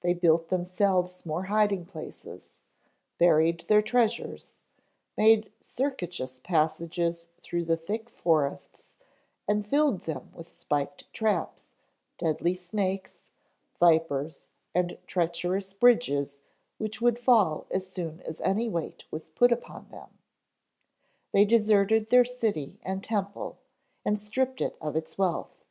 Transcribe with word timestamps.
They 0.00 0.14
built 0.14 0.48
themselves 0.48 1.26
more 1.26 1.42
hiding 1.44 1.84
places, 1.84 2.58
buried 3.18 3.66
their 3.68 3.82
treasures, 3.82 4.60
made 5.14 5.52
circuitous 5.60 6.40
passages 6.42 7.26
through 7.42 7.66
the 7.66 7.76
thick 7.76 8.08
forests 8.08 8.96
and 9.46 9.66
filled 9.66 10.04
them 10.04 10.30
with 10.34 10.48
spiked 10.48 11.12
traps, 11.12 11.68
deadly 12.16 12.54
snakes, 12.54 13.20
vipers, 13.78 14.48
and 14.74 14.96
treacherous 15.06 15.74
bridges 15.74 16.40
which 16.78 17.02
would 17.02 17.18
fall 17.18 17.66
as 17.70 17.90
soon 17.92 18.22
as 18.22 18.40
any 18.40 18.70
weight 18.70 19.04
was 19.10 19.28
put 19.28 19.52
upon 19.52 19.90
them. 19.90 20.08
They 21.32 21.44
deserted 21.44 22.08
their 22.08 22.24
city 22.24 22.80
and 22.84 23.04
temple, 23.04 23.58
and 24.02 24.18
stripped 24.18 24.62
it 24.62 24.78
of 24.80 24.96
its 24.96 25.18
wealth. 25.18 25.62